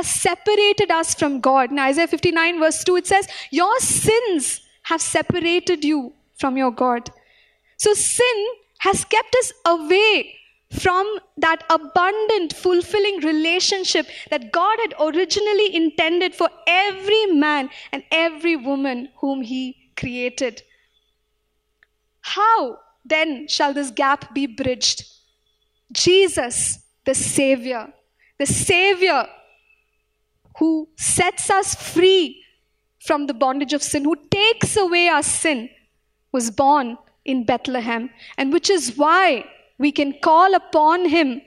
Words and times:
has 0.00 0.08
separated 0.08 0.90
us 0.90 1.14
from 1.14 1.40
God. 1.40 1.70
In 1.70 1.78
Isaiah 1.78 2.08
59, 2.08 2.58
verse 2.58 2.82
2, 2.84 2.96
it 2.96 3.06
says, 3.06 3.28
Your 3.50 3.78
sins 3.80 4.62
have 4.84 5.02
separated 5.02 5.84
you 5.84 6.14
from 6.38 6.56
your 6.56 6.70
God. 6.70 7.10
So 7.76 7.92
sin 7.92 8.46
has 8.78 9.04
kept 9.04 9.36
us 9.40 9.52
away 9.66 10.36
from 10.80 11.06
that 11.36 11.64
abundant, 11.68 12.54
fulfilling 12.54 13.18
relationship 13.20 14.06
that 14.30 14.52
God 14.52 14.78
had 14.80 14.94
originally 14.98 15.74
intended 15.74 16.34
for 16.34 16.48
every 16.66 17.26
man 17.26 17.68
and 17.92 18.02
every 18.10 18.56
woman 18.56 19.08
whom 19.16 19.42
He 19.42 19.92
created. 19.96 20.62
How 22.22 22.78
then 23.04 23.48
shall 23.48 23.74
this 23.74 23.90
gap 23.90 24.32
be 24.32 24.46
bridged? 24.46 25.04
Jesus, 25.92 26.78
the 27.04 27.14
Savior, 27.14 27.92
the 28.38 28.46
Savior 28.46 29.26
who 30.58 30.88
sets 30.96 31.50
us 31.50 31.74
free 31.74 32.42
from 33.00 33.26
the 33.26 33.34
bondage 33.34 33.72
of 33.72 33.82
sin, 33.82 34.04
who 34.04 34.16
takes 34.30 34.76
away 34.76 35.08
our 35.08 35.22
sin, 35.22 35.70
was 36.32 36.50
born 36.50 36.98
in 37.24 37.44
Bethlehem, 37.44 38.10
and 38.36 38.52
which 38.52 38.70
is 38.70 38.96
why 38.96 39.44
we 39.78 39.90
can 39.92 40.14
call 40.22 40.54
upon 40.54 41.08
Him 41.08 41.40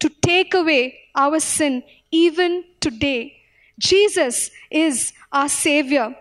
to 0.00 0.08
take 0.22 0.54
away 0.54 0.98
our 1.14 1.40
sin 1.40 1.82
even 2.10 2.64
today. 2.80 3.34
Jesus 3.78 4.50
is 4.70 5.12
our 5.32 5.48
Savior. 5.48 6.14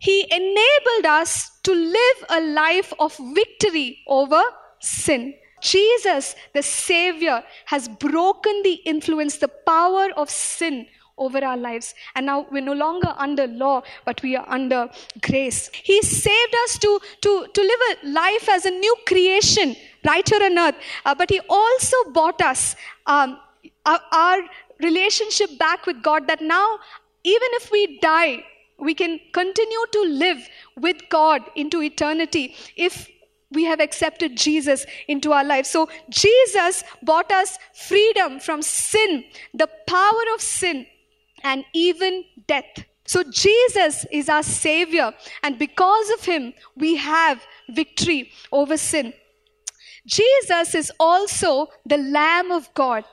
He 0.00 0.22
enabled 0.30 1.06
us 1.06 1.50
to 1.64 1.72
live 1.72 2.24
a 2.30 2.40
life 2.40 2.92
of 2.98 3.16
victory 3.34 3.98
over 4.06 4.42
sin. 4.80 5.34
Jesus, 5.60 6.34
the 6.54 6.62
Savior, 6.62 7.42
has 7.66 7.88
broken 7.88 8.62
the 8.62 8.74
influence, 8.84 9.38
the 9.38 9.48
power 9.48 10.08
of 10.16 10.30
sin 10.30 10.86
over 11.18 11.44
our 11.44 11.56
lives. 11.56 11.94
And 12.14 12.26
now 12.26 12.46
we're 12.50 12.62
no 12.62 12.72
longer 12.72 13.14
under 13.16 13.46
law, 13.46 13.82
but 14.04 14.22
we 14.22 14.36
are 14.36 14.44
under 14.48 14.88
grace. 15.20 15.70
He 15.74 16.00
saved 16.02 16.54
us 16.64 16.78
to, 16.78 17.00
to, 17.22 17.46
to 17.52 17.60
live 17.60 17.80
a 17.90 18.08
life 18.08 18.48
as 18.48 18.64
a 18.66 18.70
new 18.70 18.96
creation 19.06 19.76
right 20.06 20.26
here 20.28 20.42
on 20.42 20.58
earth. 20.58 20.76
Uh, 21.04 21.14
but 21.14 21.30
He 21.30 21.40
also 21.48 21.96
bought 22.12 22.40
us 22.40 22.76
um, 23.06 23.38
our, 23.84 24.00
our 24.12 24.38
relationship 24.80 25.58
back 25.58 25.86
with 25.86 26.02
God 26.02 26.28
that 26.28 26.40
now, 26.40 26.78
even 27.24 27.48
if 27.52 27.70
we 27.70 27.98
die, 27.98 28.44
we 28.78 28.94
can 28.94 29.18
continue 29.32 29.84
to 29.92 30.02
live 30.02 30.48
with 30.76 30.96
God 31.10 31.42
into 31.56 31.82
eternity 31.82 32.54
if 32.76 33.08
we 33.50 33.64
have 33.64 33.80
accepted 33.80 34.36
Jesus 34.36 34.84
into 35.06 35.32
our 35.32 35.44
life. 35.44 35.66
So, 35.66 35.88
Jesus 36.10 36.84
bought 37.02 37.30
us 37.32 37.58
freedom 37.74 38.40
from 38.40 38.62
sin, 38.62 39.24
the 39.54 39.68
power 39.86 40.34
of 40.34 40.40
sin, 40.40 40.86
and 41.42 41.64
even 41.72 42.24
death. 42.46 42.84
So, 43.06 43.22
Jesus 43.22 44.04
is 44.12 44.28
our 44.28 44.42
Savior, 44.42 45.14
and 45.42 45.58
because 45.58 46.10
of 46.10 46.24
Him, 46.24 46.52
we 46.76 46.96
have 46.96 47.42
victory 47.70 48.30
over 48.52 48.76
sin. 48.76 49.14
Jesus 50.06 50.74
is 50.74 50.92
also 50.98 51.68
the 51.86 51.98
Lamb 51.98 52.50
of 52.50 52.72
God. 52.74 53.04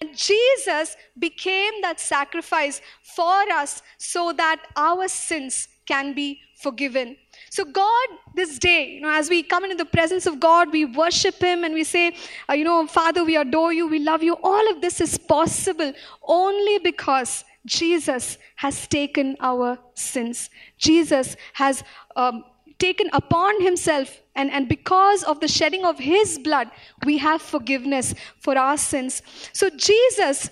And 0.00 0.16
Jesus 0.16 0.96
became 1.18 1.80
that 1.82 1.98
sacrifice 1.98 2.80
for 3.02 3.42
us 3.52 3.82
so 3.98 4.32
that 4.32 4.62
our 4.76 5.08
sins 5.08 5.66
can 5.88 6.14
be 6.14 6.40
forgiven. 6.54 7.16
So, 7.50 7.64
God, 7.64 8.08
this 8.34 8.58
day, 8.58 8.90
you 8.94 9.00
know, 9.00 9.10
as 9.10 9.30
we 9.30 9.42
come 9.42 9.64
into 9.64 9.76
the 9.76 9.84
presence 9.84 10.26
of 10.26 10.38
God, 10.38 10.70
we 10.70 10.84
worship 10.84 11.36
Him 11.40 11.64
and 11.64 11.72
we 11.72 11.84
say, 11.84 12.14
uh, 12.48 12.52
you 12.52 12.64
know, 12.64 12.86
Father, 12.86 13.24
we 13.24 13.36
adore 13.36 13.72
you, 13.72 13.88
we 13.88 13.98
love 13.98 14.22
you. 14.22 14.36
All 14.42 14.70
of 14.70 14.80
this 14.80 15.00
is 15.00 15.16
possible 15.16 15.92
only 16.22 16.78
because 16.78 17.44
Jesus 17.64 18.38
has 18.56 18.86
taken 18.86 19.36
our 19.40 19.78
sins. 19.94 20.50
Jesus 20.76 21.36
has 21.54 21.82
um, 22.16 22.44
taken 22.78 23.08
upon 23.12 23.60
himself, 23.60 24.20
and, 24.34 24.50
and 24.50 24.68
because 24.68 25.22
of 25.24 25.40
the 25.40 25.48
shedding 25.48 25.84
of 25.84 25.98
his 25.98 26.38
blood, 26.38 26.70
we 27.04 27.18
have 27.18 27.42
forgiveness 27.42 28.14
for 28.38 28.56
our 28.56 28.76
sins. 28.76 29.22
So, 29.52 29.70
Jesus 29.70 30.50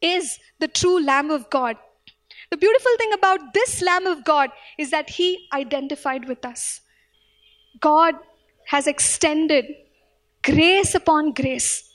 is 0.00 0.38
the 0.60 0.68
true 0.68 1.04
Lamb 1.04 1.30
of 1.30 1.50
God. 1.50 1.76
The 2.50 2.56
beautiful 2.56 2.92
thing 2.96 3.12
about 3.12 3.52
this 3.52 3.82
Lamb 3.82 4.06
of 4.06 4.24
God 4.24 4.50
is 4.78 4.90
that 4.90 5.10
he 5.10 5.46
identified 5.52 6.26
with 6.26 6.44
us. 6.44 6.80
God 7.80 8.14
has 8.66 8.86
extended 8.86 9.66
grace 10.42 10.94
upon 10.94 11.32
grace 11.32 11.90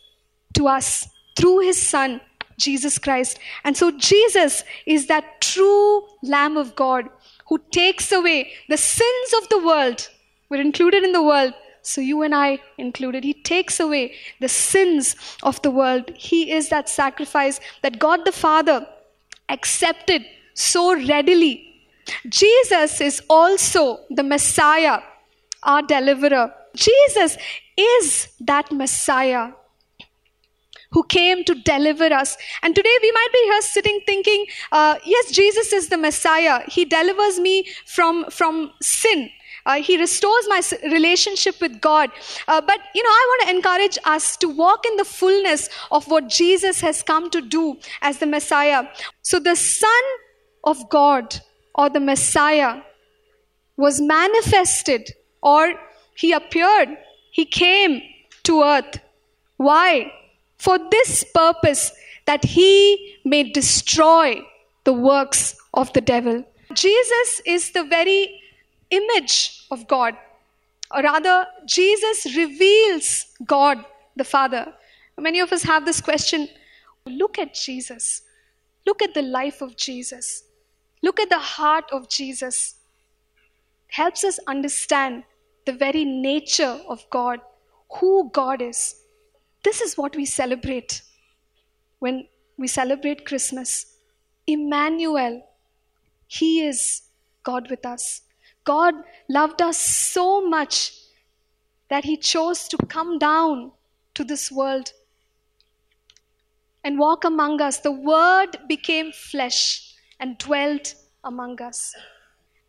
to 0.56 0.68
us 0.68 1.08
through 1.36 1.60
his 1.60 1.82
Son, 1.82 2.22
Jesus 2.58 3.00
Christ. 3.00 3.40
And 3.64 3.76
so, 3.76 3.92
Jesus 3.92 4.64
is 4.86 5.08
that 5.08 5.42
true 5.42 6.04
Lamb 6.22 6.58
of 6.58 6.76
God 6.76 7.10
who 7.48 7.60
takes 7.72 8.12
away 8.12 8.52
the 8.70 8.78
sins 8.78 9.34
of 9.42 9.50
the 9.50 9.66
world. 9.66 10.08
We're 10.50 10.62
included 10.62 11.04
in 11.04 11.14
the 11.14 11.24
world, 11.24 11.54
so 11.82 12.00
you 12.00 12.22
and 12.22 12.36
I 12.36 12.60
included. 12.78 13.24
He 13.24 13.34
takes 13.34 13.80
away 13.80 14.14
the 14.40 14.50
sins 14.50 15.16
of 15.42 15.62
the 15.64 15.72
world. 15.72 16.12
He 16.16 16.52
is 16.52 16.70
that 16.70 16.90
sacrifice 16.90 17.60
that 17.82 18.00
God 18.00 18.24
the 18.24 18.32
Father 18.32 18.88
accepted 19.50 20.24
so 20.54 20.96
readily. 20.96 21.70
Jesus 22.28 23.00
is 23.02 23.22
also 23.30 24.00
the 24.10 24.24
Messiah, 24.24 25.00
our 25.64 25.82
deliverer. 25.82 26.54
Jesus 26.76 27.38
is 27.78 28.28
that 28.42 28.72
Messiah 28.72 29.52
who 30.94 31.04
came 31.06 31.44
to 31.44 31.56
deliver 31.56 32.06
us. 32.06 32.38
And 32.62 32.76
today 32.76 32.98
we 33.02 33.12
might 33.12 33.34
be 33.34 33.40
here 33.46 33.62
sitting 33.62 34.00
thinking, 34.06 34.46
uh, 34.72 34.96
yes, 35.04 35.32
Jesus 35.32 35.74
is 35.74 35.90
the 35.90 35.98
Messiah. 35.98 36.62
He 36.68 36.86
delivers 36.86 37.40
me 37.40 37.68
from, 37.86 38.26
from 38.30 38.72
sin. 38.82 39.30
Uh, 39.66 39.82
he 39.82 39.98
restores 39.98 40.46
my 40.50 40.62
relationship 40.84 41.60
with 41.62 41.80
God. 41.82 42.12
Uh, 42.48 42.62
but, 42.62 42.80
you 42.94 43.02
know, 43.02 43.10
I 43.10 43.26
want 43.30 43.50
to 43.50 43.56
encourage 43.56 43.98
us 44.04 44.38
to 44.38 44.50
walk 44.50 44.86
in 44.86 44.98
the 44.98 45.06
fullness 45.06 45.70
of 45.90 46.08
what 46.08 46.28
Jesus 46.28 46.82
has 46.82 47.02
come 47.02 47.30
to 47.30 47.42
do 47.42 47.78
as 48.02 48.20
the 48.20 48.26
Messiah. 48.26 48.84
So, 49.22 49.40
the 49.40 49.56
Son 49.56 50.04
of 50.64 50.90
God 50.90 51.40
or 51.76 51.90
the 51.90 52.00
Messiah 52.00 52.82
was 53.78 54.00
manifested 54.00 55.12
or 55.42 55.74
he 56.16 56.32
appeared, 56.32 56.90
he 57.32 57.46
came 57.46 58.02
to 58.44 58.62
earth. 58.62 59.00
Why? 59.58 60.12
for 60.64 60.80
this 60.92 61.26
purpose 61.34 61.92
that 62.26 62.46
he 62.46 63.18
may 63.26 63.44
destroy 63.52 64.42
the 64.86 64.94
works 64.94 65.56
of 65.74 65.92
the 65.92 66.00
devil. 66.00 66.44
Jesus 66.74 67.42
is 67.46 67.72
the 67.72 67.84
very 67.84 68.42
image 68.90 69.66
of 69.72 69.86
God, 69.88 70.16
or 70.96 71.02
rather, 71.02 71.48
Jesus 71.66 72.34
reveals 72.38 73.26
God 73.46 73.84
the 74.16 74.24
Father. 74.24 74.74
Many 75.18 75.42
of 75.42 75.52
us 75.52 75.64
have 75.64 75.86
this 75.86 76.00
question 76.00 76.48
look 77.06 77.38
at 77.38 77.54
Jesus, 77.54 78.22
look 78.86 79.02
at 79.02 79.14
the 79.14 79.22
life 79.22 79.62
of 79.62 79.76
Jesus, 79.76 80.44
look 81.04 81.20
at 81.20 81.30
the 81.30 81.38
heart 81.38 81.86
of 81.92 82.10
Jesus. 82.10 82.76
It 83.90 83.96
helps 83.96 84.24
us 84.24 84.40
understand 84.48 85.24
the 85.66 85.74
very 85.74 86.04
nature 86.04 86.80
of 86.88 87.08
God, 87.10 87.40
who 88.00 88.32
God 88.32 88.62
is. 88.62 88.96
This 89.64 89.82
is 89.82 89.98
what 89.98 90.16
we 90.16 90.26
celebrate 90.26 91.02
when 92.00 92.28
we 92.58 92.68
celebrate 92.68 93.26
Christmas. 93.26 93.98
Emmanuel, 94.48 95.46
He 96.28 96.66
is 96.66 97.04
God 97.44 97.70
with 97.70 97.86
us. 97.86 98.22
God 98.66 98.94
loved 99.30 99.62
us 99.62 99.78
so 99.78 100.48
much 100.48 100.94
that 101.90 102.04
He 102.04 102.18
chose 102.18 102.68
to 102.70 102.78
come 102.88 103.20
down 103.20 103.72
to 104.16 104.24
this 104.24 104.52
world 104.52 104.92
and 106.84 107.00
walk 107.00 107.24
among 107.24 107.62
us. 107.62 107.80
The 107.80 107.92
Word 107.92 108.58
became 108.68 109.12
flesh 109.12 109.93
and 110.20 110.38
dwelt 110.38 110.96
among 111.24 111.62
us. 111.62 111.94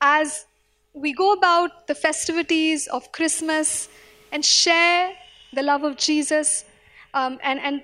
As 0.01 0.47
we 0.93 1.13
go 1.13 1.33
about 1.33 1.87
the 1.87 1.95
festivities 1.95 2.87
of 2.89 3.11
Christmas 3.13 3.89
and 4.33 4.45
share 4.45 5.13
the 5.53 5.63
love 5.63 5.85
of 5.85 5.97
Jesus, 5.97 6.65
um, 7.15 7.39
and, 7.43 7.61
and 7.61 7.83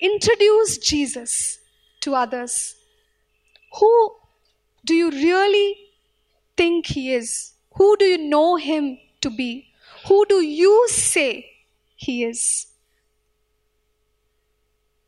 introduce 0.00 0.78
Jesus 0.78 1.58
to 2.00 2.14
others. 2.14 2.74
Who 3.78 4.12
do 4.84 4.94
you 4.94 5.10
really 5.10 5.76
think 6.56 6.86
he 6.86 7.14
is? 7.14 7.52
Who 7.74 7.96
do 7.98 8.06
you 8.06 8.18
know 8.18 8.56
him 8.56 8.98
to 9.20 9.30
be? 9.30 9.68
Who 10.08 10.24
do 10.26 10.40
you 10.40 10.88
say 10.88 11.46
he 11.96 12.24
is? 12.24 12.66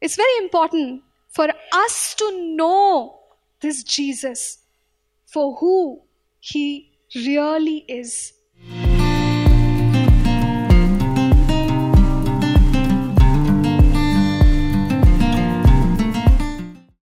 It's 0.00 0.16
very 0.16 0.36
important 0.38 1.02
for 1.30 1.48
us 1.72 2.14
to 2.16 2.56
know 2.56 3.19
this 3.60 3.82
Jesus 3.82 4.58
for 5.26 5.56
who 5.56 6.02
he 6.40 6.92
really 7.14 7.84
is. 7.88 8.32